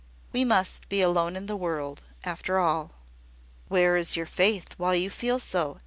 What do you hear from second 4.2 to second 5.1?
faith, while